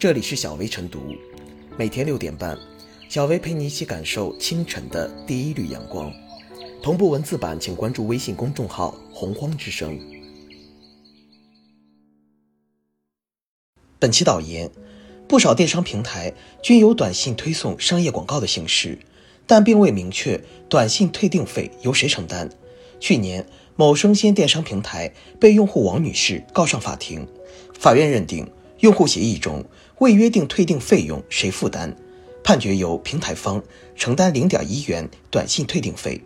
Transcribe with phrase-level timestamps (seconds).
[0.00, 1.14] 这里是小薇晨读，
[1.76, 2.58] 每天六点半，
[3.10, 6.10] 小薇陪你一起感受清晨的第一缕阳光。
[6.82, 10.00] 同步文字版，请关注微信公众号“洪荒之声”。
[14.00, 14.70] 本期导言：
[15.28, 16.32] 不少电商平台
[16.62, 18.98] 均有短信推送商业广告的形式，
[19.46, 22.48] 但并未明确短信退订费由谁承担。
[23.00, 23.46] 去年，
[23.76, 27.28] 某生鲜电商平台被用户王女士告上法庭，
[27.78, 29.62] 法院认定用户协议中
[30.00, 31.94] 未约定退订费用谁负担，
[32.42, 33.62] 判决由平台方
[33.94, 36.18] 承担零点一元短信退订费。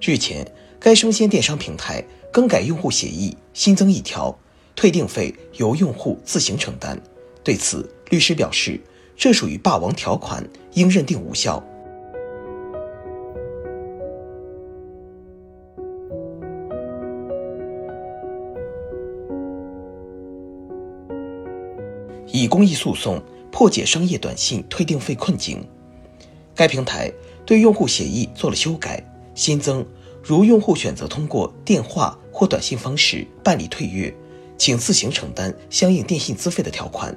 [0.00, 0.44] 日前，
[0.80, 4.36] 该生鲜电商平台更改用户协议，新增一条，
[4.74, 7.00] 退订费由用户自行承担。
[7.44, 8.80] 对此，律师表示，
[9.16, 11.64] 这属于霸王条款，应认定无效。
[22.42, 25.64] 以公益诉讼破解商业短信退订费困境。
[26.56, 27.12] 该平台
[27.46, 29.00] 对用户协议做了修改，
[29.32, 29.86] 新增
[30.20, 34.12] 如用户选择通过电话或短信方式办理退约，
[34.58, 37.16] 请自行承担相应电信资费的条款。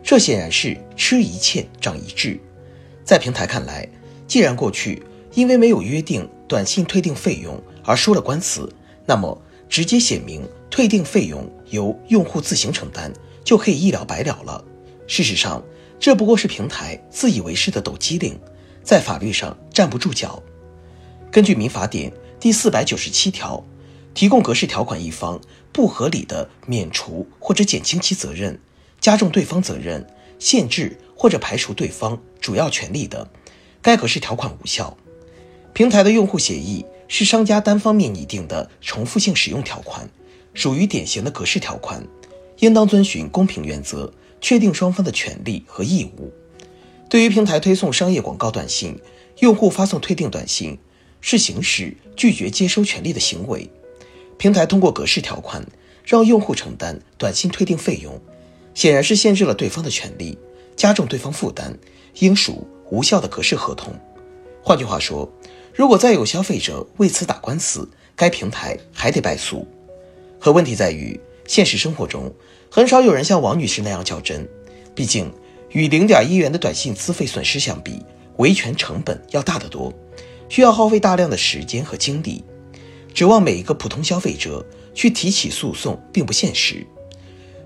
[0.00, 2.38] 这显然是吃一堑长一智。
[3.02, 3.88] 在平台看来，
[4.28, 5.02] 既然过去
[5.34, 8.72] 因为没有约定短信退订费用而输了官司，
[9.06, 9.36] 那么
[9.68, 13.12] 直接写明退订费用由用户自行承担。
[13.44, 14.64] 就可以一了百了了。
[15.06, 15.62] 事实上，
[15.98, 18.38] 这不过是平台自以为是的抖机灵，
[18.82, 20.42] 在法律上站不住脚。
[21.30, 23.62] 根据民法典第四百九十七条，
[24.14, 25.40] 提供格式条款一方
[25.72, 28.58] 不合理的免除或者减轻其责任，
[29.00, 30.06] 加重对方责任，
[30.38, 33.28] 限制或者排除对方主要权利的，
[33.80, 34.96] 该格式条款无效。
[35.72, 40.08] 平台的用户协议是商家单方面拟定的重复性使用条款，
[40.52, 42.06] 属于典型的格式条款。
[42.58, 46.32] 应当遵循公平原则，确定双方的权利和义务。
[47.08, 48.98] 对于平台推送商业广告短信，
[49.40, 50.78] 用户发送退订短信
[51.20, 53.68] 是行使拒绝接收权利的行为。
[54.38, 55.64] 平台通过格式条款
[56.04, 58.18] 让用户承担短信退订费用，
[58.74, 60.38] 显然是限制了对方的权利，
[60.74, 61.76] 加重对方负担，
[62.20, 63.92] 应属无效的格式合同。
[64.62, 65.30] 换句话说，
[65.74, 69.66] 如果再有消费者为此打官司，该平台还得败诉。
[70.40, 71.20] 可问题在于。
[71.46, 72.32] 现实生活中，
[72.70, 74.48] 很少有人像王女士那样较真。
[74.94, 75.32] 毕竟，
[75.70, 78.04] 与零点一元的短信资费损失相比，
[78.36, 79.92] 维权成本要大得多，
[80.48, 82.44] 需要耗费大量的时间和精力。
[83.14, 84.64] 指望每一个普通消费者
[84.94, 86.86] 去提起诉讼，并不现实。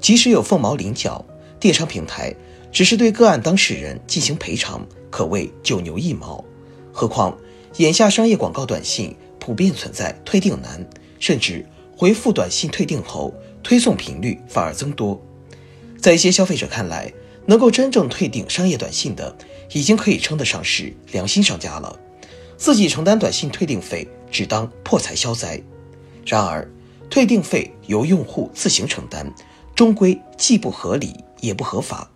[0.00, 1.24] 即使有凤毛麟角，
[1.58, 2.34] 电商平台
[2.70, 6.44] 只是对个案当事人进行赔偿，可谓九牛一毛。
[6.92, 7.36] 何况，
[7.78, 10.84] 眼下商业广告短信普遍存在退订难，
[11.18, 11.64] 甚至
[11.96, 13.32] 回复短信退订后。
[13.62, 15.20] 推送频率反而增多，
[15.98, 17.12] 在一些消费者看来，
[17.46, 19.36] 能够真正退订商业短信的，
[19.72, 21.98] 已经可以称得上是良心商家了。
[22.56, 25.60] 自己承担短信退订费，只当破财消灾。
[26.26, 26.68] 然而，
[27.08, 29.32] 退订费由用户自行承担，
[29.74, 32.10] 终归既不合理也不合法。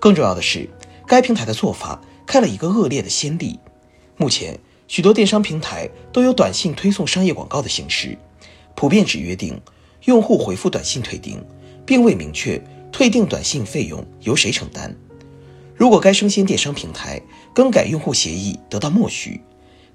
[0.00, 0.68] 更重要的是，
[1.06, 3.58] 该平台的做法开了一个恶劣的先例。
[4.16, 4.58] 目前，
[4.88, 8.16] 许多电商平台都有短信推送商业广告的形式，
[8.74, 9.60] 普遍只约定。
[10.06, 11.44] 用户回复短信退订，
[11.84, 12.62] 并未明确
[12.92, 14.96] 退订短信费用由谁承担。
[15.74, 17.20] 如果该生鲜电商平台
[17.52, 19.40] 更改用户协议得到默许，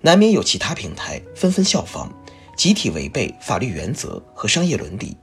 [0.01, 2.13] 难免有其他平台纷纷效仿，
[2.57, 5.15] 集体违背法律原则和商业伦理。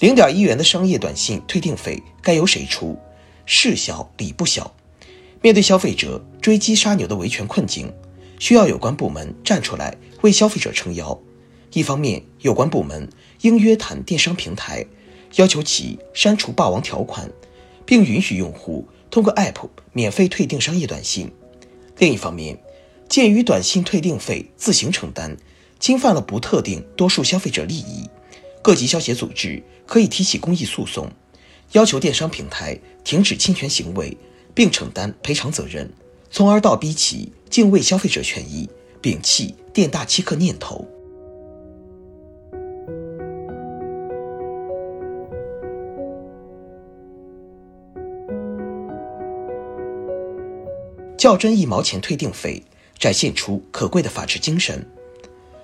[0.00, 2.98] 零点一元的商业短信退订费该由谁出？
[3.46, 4.74] 事小理不小。
[5.40, 7.92] 面对消费者追击杀牛的维权困境，
[8.40, 11.16] 需要有关部门站出来为消费者撑腰。
[11.72, 13.08] 一方面，有关部门
[13.42, 14.84] 应约谈电商平台，
[15.36, 17.30] 要求其删除霸王条款，
[17.84, 21.28] 并允许用户通过 App 免费退订商业短信；
[21.98, 22.58] 另一方面，
[23.08, 25.36] 鉴于短信退订费自行承担，
[25.78, 28.08] 侵犯了不特定多数消费者利益，
[28.62, 31.10] 各级消协组织可以提起公益诉讼，
[31.72, 34.16] 要求电商平台停止侵权行为，
[34.54, 35.92] 并承担赔偿责任，
[36.30, 38.68] 从而倒逼其敬畏消费者权益，
[39.00, 40.88] 摒弃店大欺客念头。
[51.16, 52.62] 较真一毛钱退订费，
[52.98, 54.86] 展现出可贵的法治精神。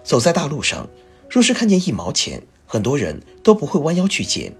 [0.02, 0.88] 走在大路上，
[1.28, 4.52] 若是看见一毛钱，很多人都不会弯腰去捡。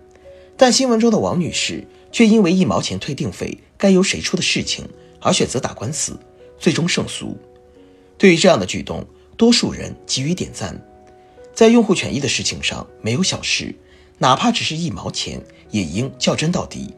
[0.57, 4.87] 但新闻中的王女士却因为一毛钱退订费该由谁出的事情
[5.19, 6.19] 而选择打官司，
[6.59, 7.37] 最终胜诉。
[8.19, 9.05] 对于这样的举动，
[9.37, 10.81] 多数人给予点赞。
[11.55, 13.75] 在用户权益的事情上，没有小事，
[14.19, 16.95] 哪怕只是一毛钱，也应较真到底。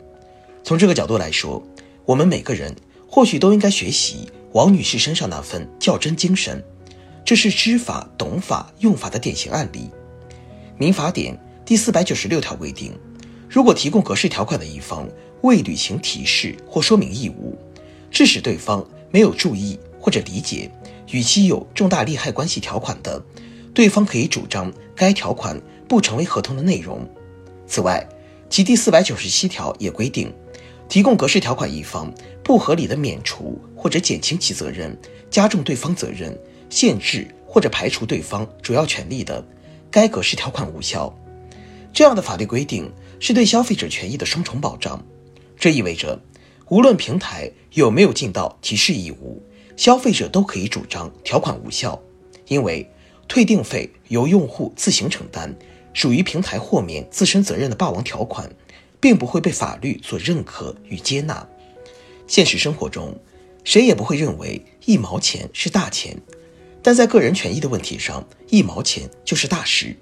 [0.62, 1.62] 从这个角度来说，
[2.04, 2.74] 我们每个人
[3.14, 6.60] 或许都应该学习王女士身上那份较真精神。
[7.24, 9.88] 这是知法、懂法、用法的典型案例。
[10.76, 12.92] 民法典第四百九十六条规定，
[13.48, 15.08] 如果提供格式条款的一方
[15.42, 17.56] 未履行提示或说明义务，
[18.10, 20.68] 致使对方没有注意或者理解
[21.12, 23.22] 与其有重大利害关系条款的，
[23.72, 27.08] 对方可以主张该条款不成为合同的内容。
[27.64, 28.04] 此外，
[28.50, 30.34] 其第四百九十七条也规定，
[30.88, 34.96] 提供格式条款一方不合理的免除或者减轻其责任，
[35.30, 36.38] 加重对方责任。
[36.70, 39.46] 限制或者排除对方主要权利的，
[39.92, 41.14] 该格式条款无效。
[41.92, 42.90] 这样的法律规定
[43.20, 45.00] 是对消费者权益的双重保障。
[45.56, 46.20] 这意味着，
[46.70, 49.40] 无论平台有没有尽到提示义务，
[49.76, 52.00] 消费者都可以主张条款无效，
[52.48, 52.90] 因为
[53.28, 55.54] 退订费由用户自行承担，
[55.92, 58.50] 属于平台豁免自身责任的霸王条款，
[59.04, 61.46] 并不会被法律所认可与接纳。
[62.26, 63.14] 现实生活中，
[63.62, 66.16] 谁也不会认为一毛钱是大钱。
[66.82, 69.94] 但在个人权益的问题上，一毛钱就是大事。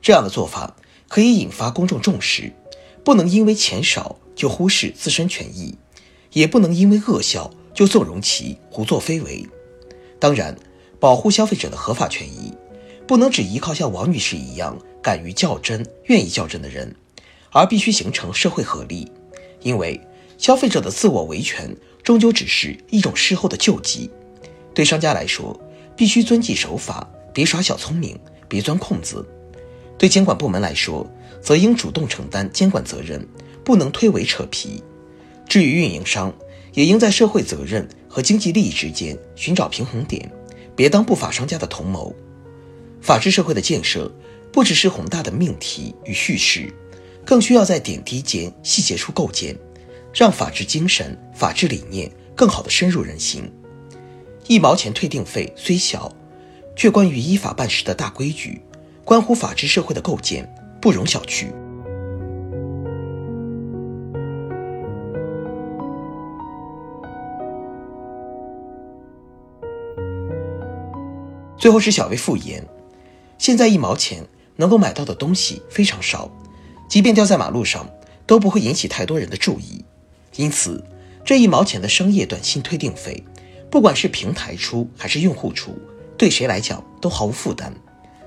[0.00, 2.52] 这样的做法可以引发公众重视，
[3.04, 5.78] 不能因为钱少就忽视自身权益，
[6.32, 9.46] 也不能因为恶效就纵容其胡作非为。
[10.18, 10.58] 当然，
[10.98, 12.52] 保护消费者的合法权益，
[13.06, 16.92] 不能只依靠像王女士一样敢于较真、愿意较真的人，
[17.52, 19.10] 而必须形成社会合力。
[19.60, 20.00] 因为
[20.36, 21.72] 消费者的自我维权
[22.02, 24.10] 终究只是一种事后的救济，
[24.74, 25.58] 对商家来说。
[25.94, 28.18] 必须遵纪守法，别耍小聪明，
[28.48, 29.24] 别钻空子。
[29.98, 31.06] 对监管部门来说，
[31.42, 33.24] 则应主动承担监管责任，
[33.62, 34.82] 不能推诿扯皮。
[35.46, 36.32] 至于运营商，
[36.72, 40.32] 也应在社会责任和经济利益之间寻找平衡点，
[40.74, 42.12] 别当不法商家的同谋。
[43.02, 44.10] 法治社会的建设，
[44.50, 46.72] 不只是宏大的命题与叙事，
[47.24, 49.56] 更需要在点滴间细节处构建，
[50.12, 53.50] 让法治精神、法治理念更好地深入人心。
[54.48, 56.10] 一毛钱退订费虽小，
[56.74, 58.60] 却关于依法办事的大规矩，
[59.04, 61.46] 关乎法治社会的构建，不容小觑。
[71.56, 72.66] 最后是小薇复言，
[73.38, 74.26] 现在一毛钱
[74.56, 76.28] 能够买到的东西非常少，
[76.92, 77.88] 即便掉在马路上
[78.26, 79.82] 都不会引起太多人的注意，
[80.36, 80.84] 因此
[81.24, 83.24] 这一毛钱的商业短信退订费。
[83.70, 85.74] 不管是平台出还是用户出，
[86.18, 87.72] 对谁来讲都毫无负担，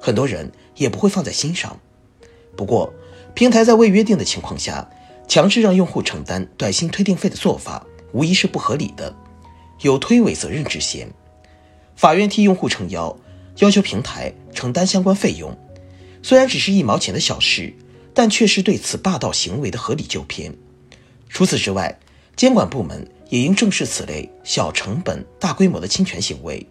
[0.01, 1.79] 很多人也不会放在心上。
[2.57, 2.91] 不过，
[3.35, 4.89] 平台在未约定的情况下，
[5.27, 9.15] 强制让用户承担短信退订费的做法，无疑是不合理的，
[9.81, 11.07] 有推诿责任之嫌。
[11.95, 13.15] 法院替用户撑腰，
[13.59, 15.55] 要求平台承担相关费用，
[16.23, 17.71] 虽然只是一毛钱的小事，
[18.15, 20.51] 但却是对此霸道行为的合理纠偏。
[21.29, 21.99] 除此之外，
[22.35, 23.07] 监管部门。
[23.29, 26.63] 也应正视此类小成本、大规模的侵权行为，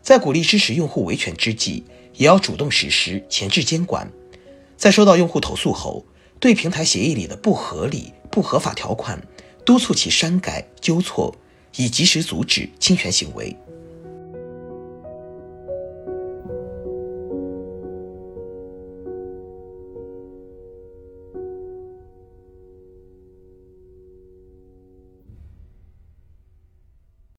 [0.00, 1.82] 在鼓励支持用户维权之际，
[2.14, 4.08] 也要主动实施前置监管。
[4.76, 6.06] 在收到用户投诉后，
[6.38, 9.20] 对平台协议里的不合理、不合法条款，
[9.64, 11.34] 督促其删改纠错，
[11.74, 13.54] 以及时阻止侵权行为。